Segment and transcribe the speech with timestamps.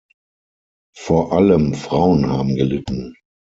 [0.97, 3.13] Vor allem Frauen haben gelitten.